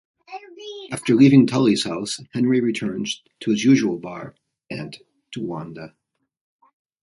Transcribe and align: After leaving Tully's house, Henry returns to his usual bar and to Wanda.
After 0.91 1.13
leaving 1.13 1.45
Tully's 1.45 1.83
house, 1.83 2.19
Henry 2.33 2.59
returns 2.59 3.21
to 3.41 3.51
his 3.51 3.63
usual 3.63 3.99
bar 3.99 4.33
and 4.71 4.97
to 5.33 5.41
Wanda. 5.43 5.93